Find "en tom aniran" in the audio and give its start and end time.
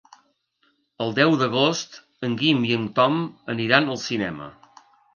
2.81-3.89